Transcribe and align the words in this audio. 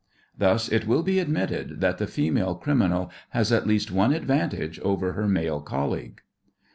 Thus, 0.35 0.67
it 0.67 0.87
will 0.87 1.03
be 1.03 1.19
admitted 1.19 1.79
that 1.79 1.99
the 1.99 2.07
female 2.07 2.55
criminal 2.55 3.11
has 3.37 3.51
at 3.51 3.67
least 3.67 3.91
one 3.91 4.11
advantage 4.13 4.79
over 4.79 5.11
her 5.13 5.27
male 5.27 5.61
colleague. 5.61 6.21